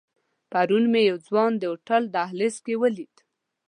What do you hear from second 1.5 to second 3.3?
د هوټل دهلیز کې ولید.